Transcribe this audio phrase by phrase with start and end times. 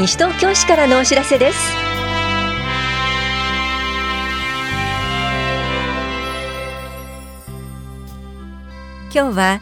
[0.00, 1.58] 西東京市からのお知らせです。
[9.14, 9.60] 今日は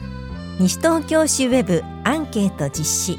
[0.60, 3.18] 西東京市ウェブアンケート実施。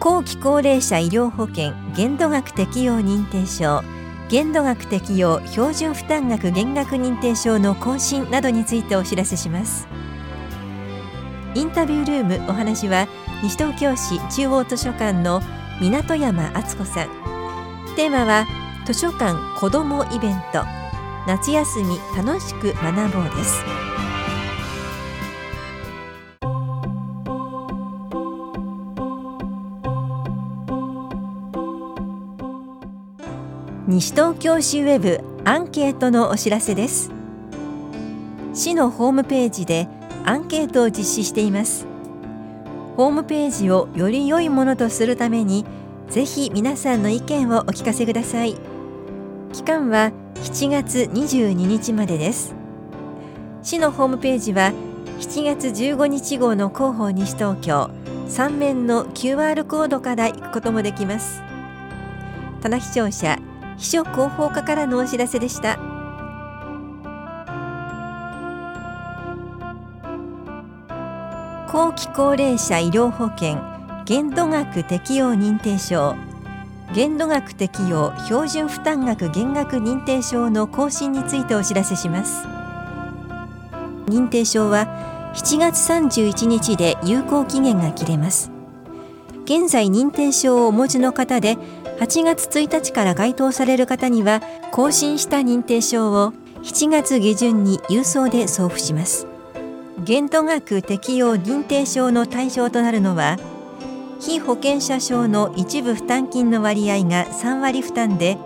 [0.00, 3.84] 後期高齢者医療保険限度額適用認定証
[4.28, 9.86] 限度額適用標準負担額減額認定証の更新などについてお知らせします。
[11.54, 13.08] インタビュールームお話は
[13.42, 15.40] 西東京市中央図書館の
[15.80, 17.08] 港山敦子さん。
[17.96, 18.46] テーマは
[18.86, 20.64] 図書館子どもイベント
[21.26, 23.64] 夏休み楽しく学ぼうです。
[33.88, 37.10] 西東京市ウェブアンケートのお知らせです。
[38.54, 39.88] 市のホームページで
[40.24, 41.86] アンケートを実施しています。
[42.96, 45.64] ホームページをより良いものとするために
[46.08, 48.56] ぜひ皆さんの意見をお聞かせください。
[49.52, 52.54] 期間は7月22日までです。
[53.62, 54.72] 市のホームページは
[55.20, 57.90] 7月15日号の広報西東京
[58.28, 61.42] 3面の QR コードから行くこともできます。
[62.60, 63.38] 棚視聴者
[63.76, 65.89] 秘書広報課からのお知らせでした。
[71.72, 73.56] 後期高齢者医療保険
[74.04, 76.16] 限度額適用認定証
[76.92, 82.44] 限度額適用標準負担額減額認定証の更新についてお知らせします。
[84.06, 84.88] 認定証は
[85.36, 88.50] 7月31日で有効期限が切れます。
[89.44, 91.56] 現在認定証をお持ちの方で
[92.00, 96.32] 8月1日から該当される方には更新した認定証を
[96.64, 99.29] 7月下旬に郵送で送付します。
[100.04, 103.36] 限度額適用認定証の対象となるのは
[104.20, 108.38] 被保険者証の一部負担金の割合が3割負担で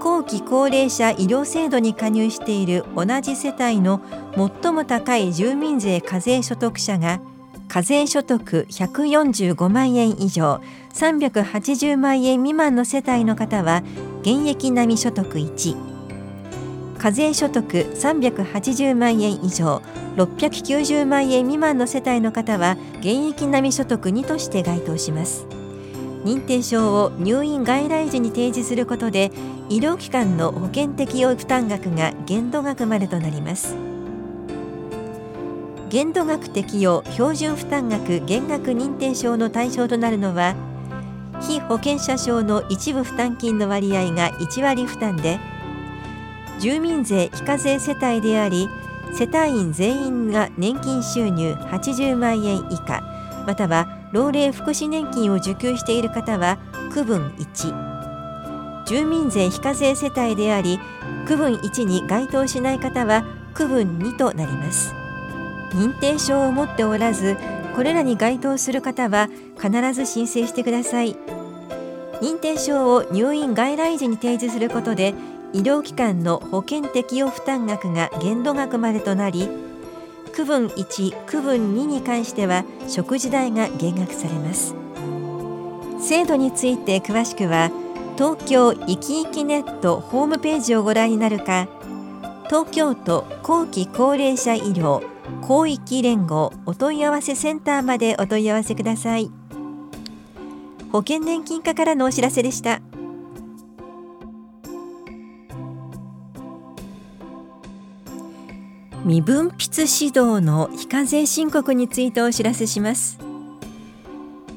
[0.00, 4.00] 後期高齢者医療制度に加入している同じ世帯の
[4.62, 7.20] 最も高い住民税課税所得者が
[7.68, 10.62] 課税所得145万円以上
[10.94, 13.82] 380万円未満の世帯の方は
[14.22, 15.97] 現役並み所得1
[16.98, 19.82] 課税所得380万円以上
[20.16, 25.46] 690万円未満の世帯の方は現役並み所得2として該当します。
[26.24, 29.30] 認定証を入院外来時に提示することで
[29.68, 33.76] 医療機関の保険適用負担額が限度額までとなります。
[35.88, 40.54] 限度額適用標準負担額減額認定証の対象となるのは
[41.40, 45.38] 被保険者証の一部負担金の割合が1割負担で
[46.58, 48.68] 住民税非課税世帯であり
[49.12, 53.02] 世帯員全員が年金収入80万円以下
[53.46, 56.58] または老齢福祉年金を受給している方は
[56.92, 60.80] 区分1住民税非課税世帯であり
[61.26, 63.24] 区分1に該当しない方は
[63.54, 64.94] 区分2となります。
[65.72, 67.36] 認定証を持っておらず
[67.76, 69.28] これらに該当する方は
[69.60, 71.16] 必ず申請してください。
[72.22, 75.14] 認定証を入院外来時に提示することで
[75.52, 79.48] 医療機関の保険適用負担額が限度額までとなり
[80.32, 84.74] 区分1区分2に関しては食事代が減額されます。
[86.00, 87.70] 制度について詳しくは
[88.16, 91.68] 東京いきいきネットホームページをご覧になるか
[92.46, 95.02] 東京都後期高齢者医療
[95.42, 99.30] 広域連合お問い合わせセンターまでお問い合わせください。
[100.90, 102.80] 保険年金課からのお知らせでした。
[109.04, 113.18] 未分筆指導の非課税申告についてお知らせします。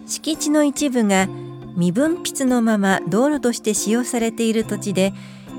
[0.08, 1.28] 敷地の一部が
[1.76, 5.14] 未分筆のまま道路として使用されている土地で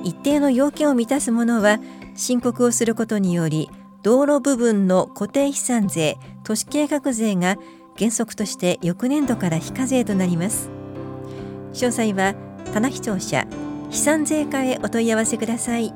[0.04, 1.78] 一定の要件を満たすものは
[2.14, 3.70] 申告をすることにより
[4.02, 7.56] 道路部分の固定資産税都市計画税が
[7.96, 10.70] 原則として翌年度から非課税となります。
[11.72, 12.34] 詳細は
[12.74, 13.46] 棚視聴者
[13.90, 15.94] 資産税課へお問い合わせください。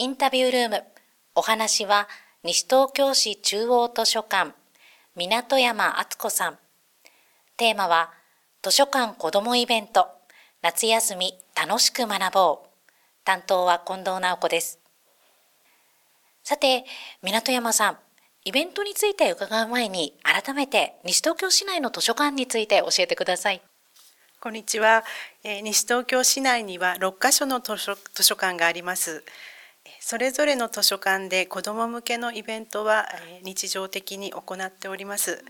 [0.00, 0.82] インタビュールーム
[1.34, 2.08] お話は
[2.42, 4.54] 西東京市中央図書館
[5.14, 6.58] 港山敦子さん
[7.58, 8.10] テーマは
[8.62, 10.08] 図書館子どもイベント
[10.62, 12.68] 夏休み楽しく学ぼう。
[13.24, 14.78] 担当は近藤直子です。
[16.44, 16.86] さて、
[17.20, 17.98] 港山さん、
[18.46, 23.60] イベントについて伺う前に、改めて西東京市内の図書館について教えてください。
[24.40, 25.04] こんにちは、
[25.44, 29.22] えー、西東京市内には6カ所の図書図書館があります。
[30.00, 33.06] それぞれの図書館で子ども向けのイベントは
[33.42, 35.44] 日常的に行っております。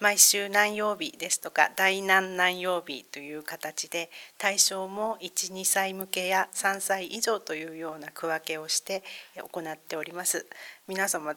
[0.00, 9.04] 毎週何曜日ですとか第何何曜日という形で対象も12歳向けや3歳以上というような区分けをして
[9.36, 10.46] 行っております。
[10.88, 11.36] 皆様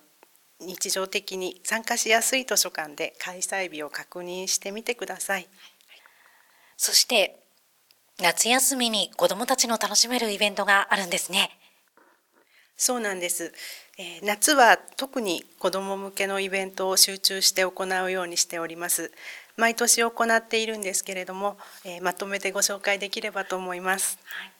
[0.59, 5.47] 日常的に参加しやすい図書館で開催日を確認してみてください。
[6.77, 7.39] そして
[8.19, 11.51] 夏休みに子どもたちの楽しめるイベントがあるんですね。
[12.77, 13.54] そうなんです。
[13.98, 19.12] えー、夏は特に子ども向けのイベントを集中して行うようにしております。
[19.56, 24.19] 毎年行っているんですけれども、えー、まとめてご紹介できればと思います。
[24.25, 24.51] はい、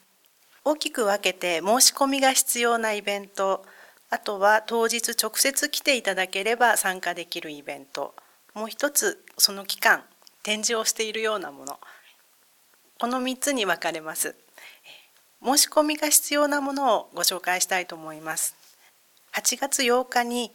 [0.64, 3.64] 大きく分けて申し込みが必要なイベント、
[4.08, 8.14] あとは当日直接来ていただければ参加できるイベント、
[8.54, 10.02] もう一つその期間
[10.42, 11.78] 展示をしているようなもの、
[12.98, 14.34] この3つに分かれます。
[15.46, 18.56] 申し込みが必要なものをご紹介したいと思います。
[19.32, 20.50] 8月8日に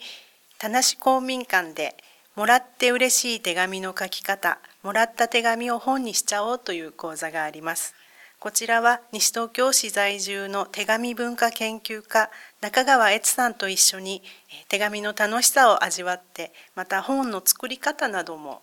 [0.59, 1.95] 田無公民館で
[2.35, 7.95] もらって嬉しい手紙の書き方、もらった手紙を本にしちゃおうという講座があります。
[8.41, 12.29] こちらは西東京市在住の手紙文化研究家
[12.59, 14.21] 中川悦さんと一緒に
[14.67, 18.61] 手紙の楽しさを味わってまた本の作り方なども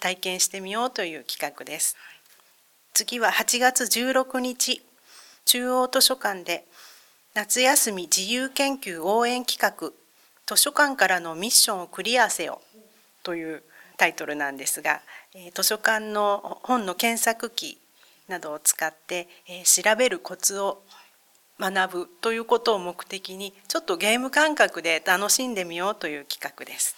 [0.00, 1.98] 体験してみようという企画です。
[2.94, 4.80] 次は8月16日
[5.46, 6.64] 中央図書館で
[7.34, 9.92] 夏休み自由研究応援企画
[10.44, 12.60] 図書館からのミッションをクリアせよ
[13.22, 13.62] という
[13.96, 15.00] タイトルなんですが
[15.54, 17.78] 図書館の本の検索機
[18.26, 19.28] などを使って
[19.64, 20.82] 調べるコツを
[21.60, 26.96] 学ぶということを目的にちょっとゲーム感覚で楽しんでみようという企画です。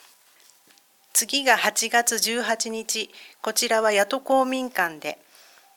[1.13, 3.11] 次が8月18日
[3.43, 5.19] こちらは八戸公民館で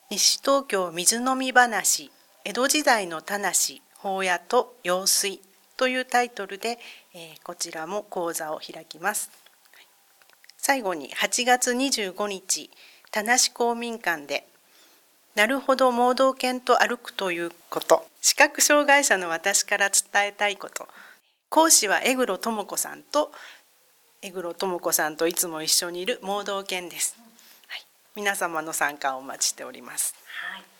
[0.10, 2.12] 西東京水飲み話
[2.44, 3.46] 江戸時代の田無
[3.98, 5.42] 法屋と用水
[5.78, 6.80] というタイトルで、
[7.14, 9.30] えー、こちらも講座を開きます。
[10.58, 12.70] 最後に8月25日
[13.12, 14.48] 田無公民館で
[15.36, 18.06] なるほど盲導犬と歩くということ。
[18.22, 20.88] 視覚障害者の私から伝えたいこと。
[21.50, 23.32] 講師は江黒智子さんと
[24.22, 27.18] 江黒智子さんといつも一緒にいる盲導犬です、
[27.68, 27.86] はい、
[28.16, 30.16] 皆様の参加をお待ちしております、
[30.54, 30.71] はい。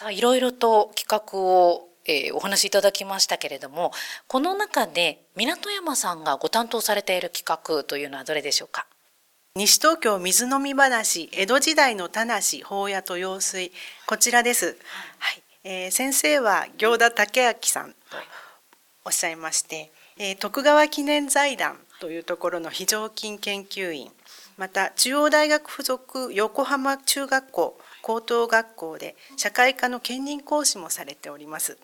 [0.00, 3.92] さあいろいろと企画を、えー、お話しいただきましたけれども
[4.28, 8.86] この中で港山さんがご担当されている企画というのはどれでしょうか？
[9.56, 12.32] 西東京水飲み話江戸時代の田無
[12.64, 13.72] 法屋と用水。
[14.06, 14.78] こちらです、
[15.18, 15.42] はい。
[15.64, 17.96] えー、先生は行田武明さんと
[19.04, 24.10] おっしゃいまして、えー、徳川記念財団というところの非常勤研究員
[24.60, 31.78] また中央大学附属横浜中学校高等学校で社会科の兼任講師もされております。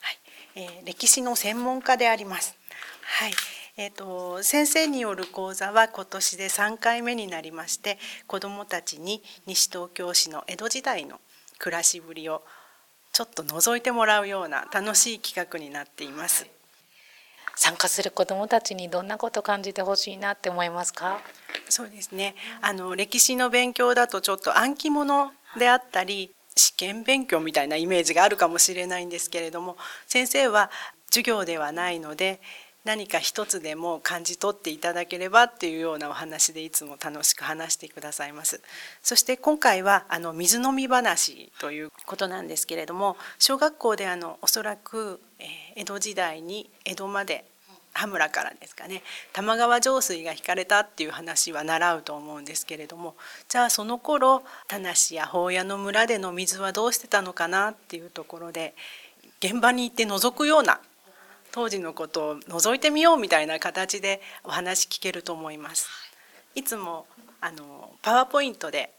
[0.00, 0.18] はい
[0.54, 2.54] えー、歴史の専門家であります。
[3.02, 3.32] はい
[3.76, 7.98] えーと、先生による講座は今年で3回目になりまして
[8.28, 11.20] 子どもたちに西東京市の江戸時代の
[11.58, 12.44] 暮らしぶりを
[13.12, 16.46] ちょっと覗いてもらうような楽しい企画になっています。
[17.56, 21.20] 参加する子どもたちにどんなことを感じてほしいなって思いますか？
[21.72, 22.34] そうですね。
[22.60, 30.70] あの歴史の勉強だとちょっと暗記物であったり試験勉強みたいなイメージがあるかもしれないんですけれども先生は
[31.06, 32.42] 授業ではないので
[32.84, 38.60] 何か一つでも感じ取っていただければっていうようなお話でいつも楽しく話してくださいます。
[39.02, 45.44] そして今回はあの水飲み話ということなんですけれども小学校であのおそらく、え
[45.76, 47.46] 江戸時代に江戸まで
[47.94, 53.14] 羽村からですかね玉川上水が引かれたっていう話は習うと思うんですけれども
[53.48, 58.74] じゃあその頃田無や法屋の村での水はどうしてたのかなっていうところで
[59.40, 60.80] 現場に行って覗くような
[61.50, 65.88] 当時のことを覗いてみようみたいな形でお話聞けると思います。
[66.54, 67.06] いつも
[67.40, 68.92] あのパワーポイントで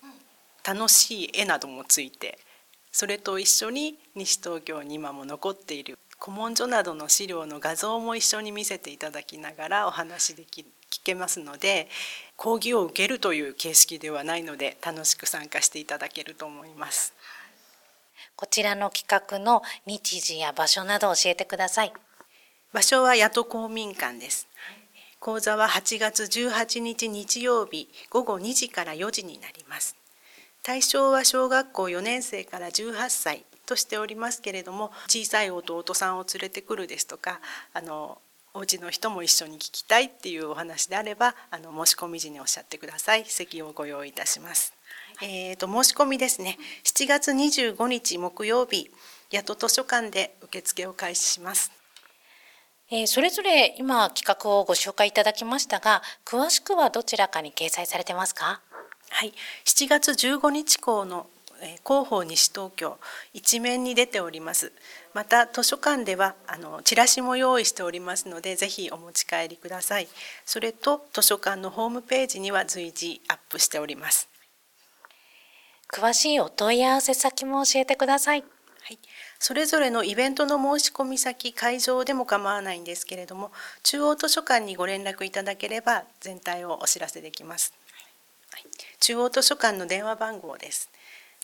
[0.64, 2.38] 楽しい絵などもついて
[2.92, 11.90] それと一緒に西東京に今も残っている古文書などの資料の画像も一緒に見せていただきながらお話でき聞けますので
[12.38, 17.14] 講義を受けるという形式ではないので楽しく参加していただけると思います。
[18.38, 21.94] こちらの企画の日時や場所など教えてください。
[22.72, 24.48] 場所は八戸公民館です。
[25.20, 29.98] 講座は8月18日日曜日午後2時から4時になります。
[30.62, 37.40] 対象は小学校4年生から18歳としておりますけれども小さい弟さんを連れてくるですとか
[37.74, 38.20] あの
[38.56, 43.26] お家の人も一緒に聞きたいっていうお話であればあの申し込み時におっしゃってください。
[43.26, 44.74] 席をご用意いたします。
[45.24, 46.60] えーと、申し込みですね。
[46.84, 48.92] 7月25日木曜日
[49.32, 51.72] 八戸図書館で受付を開始します。
[52.92, 58.62] えー、それぞれ今企画をご紹介いただきましたが詳しくはどちらかに掲載されてますか？
[59.10, 59.34] はい。
[59.66, 61.26] 7月15日号の
[61.86, 62.98] 広報西東京
[63.34, 64.72] 一面に出ております。
[65.14, 70.08] また図書館ではあのチラシも用意しておりますのでぜひお持ち帰りください。
[70.46, 74.30] それと図書館のホームページには随時アップしております。
[75.90, 78.44] 詳しいお問い合わせ先も教えてください。
[78.86, 79.00] はい、
[79.40, 87.74] それぞれのイベントの申し込み先会場でも構わないんですけれども中央図書館にご連絡いただければ全体をお知らせできます、
[88.52, 88.64] はい、
[89.00, 90.90] 中央図書館の電話番号です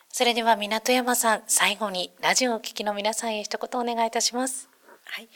[0.09, 4.67] それでは港山さん、最後にラジオをお聞きの皆さんへ一言お願いいたします。
[5.05, 5.29] はい、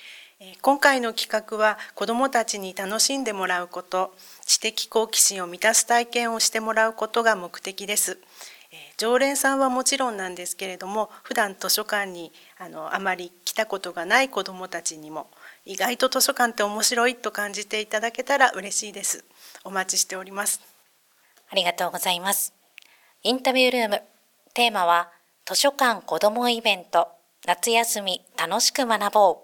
[0.62, 4.14] 今回の企画は子どもたちに楽しんでもらうこと、
[4.46, 8.20] 知的好奇心を満たす体験をしてもらうことが目的です。
[8.98, 15.28] 常連さんはもちろんなんですけれども普段図書館にあのあまり来たことがない子どもたちにも
[15.68, 19.26] 意外と図書館って面白いと感じていただけたら嬉しいです。
[19.64, 20.62] お待ちしております。
[21.50, 22.54] ありがとうございます。
[23.24, 24.02] インタビュールーム。
[24.54, 25.10] テーマは
[25.44, 27.08] 図書館子どもイベント。
[27.48, 29.38] 夏休み楽しく学ぼう。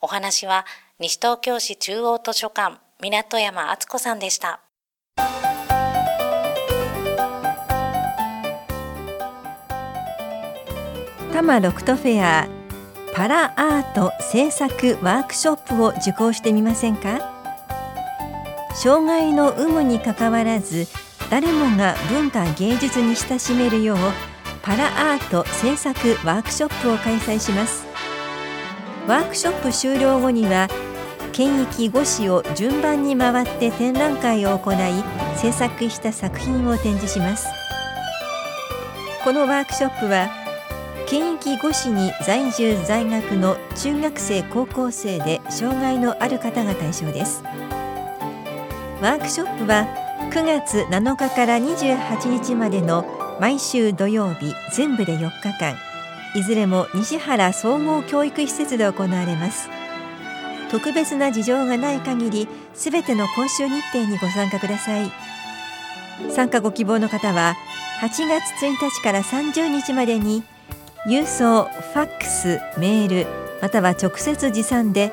[0.00, 0.64] お話は
[0.98, 4.60] 西東京市中央図書館港山敦子さんでした。
[11.30, 12.57] 多摩ロクトフェア
[13.18, 17.18] パラアート制作ワークショップを受講してみませんか？
[18.80, 20.86] 障害の有無にかかわらず
[21.28, 23.98] 誰もが文化芸術に親しめるよう
[24.62, 27.88] パラアート制作ワークショップを開催します。
[29.08, 30.68] ワークショップ終了後には
[31.32, 34.76] 県域5市を順番に回って展覧会を行い
[35.34, 37.48] 制作した作品を展示します。
[39.24, 40.28] このワークショップは
[41.10, 47.42] 県域5市に在住在学の中学生高校生で障害のある方が対象です。
[49.00, 49.86] ワークショップは
[50.30, 53.06] 9月7日から28日までの
[53.40, 55.78] 毎週土曜日全部で4日間。
[56.34, 59.70] いずれも西原総合教育施設で行われます。
[60.70, 65.10] 特別な事情がない限りすべての講習日程にご参加ください。
[66.30, 67.54] 参加ご希望の方は
[68.02, 70.42] 8月1日から30日までに
[71.06, 73.26] 郵送ファックスメール
[73.62, 75.12] または直接持参で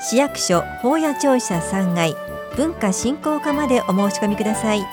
[0.00, 2.14] 市役所法屋庁舎3階
[2.56, 4.84] 文化振興課までお申し込みください。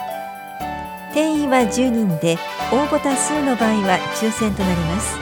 [1.13, 2.37] 定員は10人で
[2.71, 5.17] 応募多数の場合は抽選となります。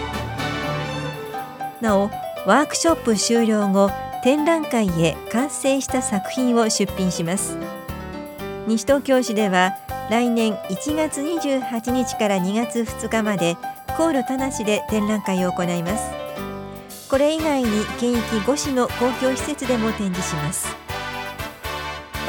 [1.79, 2.09] なお
[2.45, 3.89] ワークショップ終了後
[4.23, 7.57] 展覧会へ完成した作品を出品します。
[8.67, 9.77] 西東京市では
[10.09, 13.55] 来年1月28日から2月2日まで
[13.97, 16.11] コール田無で展覧会を行います。
[17.09, 20.67] これ以外に県域5市の公共施設でも展示します。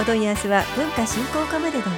[0.00, 1.90] お問い合わせは文化振興課までどうぞ。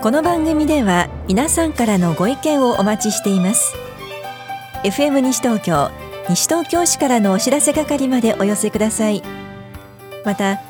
[0.00, 3.74] この番組では皆さんからのご意見をお待ちしています。
[4.84, 5.90] FM 西東京
[6.30, 9.22] 西東京市からのお知らせ係までお寄せください。
[10.24, 10.69] また